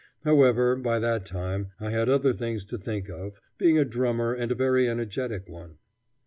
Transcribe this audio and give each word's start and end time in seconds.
However, 0.23 0.75
by 0.75 0.97
that 0.97 1.27
time 1.27 1.73
I 1.79 1.91
had 1.91 2.09
other 2.09 2.33
things 2.33 2.65
to 2.65 2.79
think 2.79 3.07
of, 3.07 3.39
being 3.59 3.77
a 3.77 3.85
drummer 3.85 4.33
and 4.33 4.51
a 4.51 4.55
very 4.55 4.89
energetic 4.89 5.47
one. 5.47 5.77